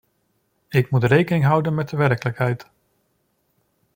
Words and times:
Ik 0.69 0.89
moet 0.91 1.03
rekening 1.03 1.43
houden 1.45 1.73
met 1.73 1.89
de 1.89 1.97
werkelijkheid. 1.97 2.69